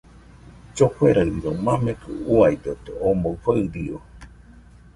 [0.75, 3.97] Llofueraɨño mamekɨ uiadote, omɨ farió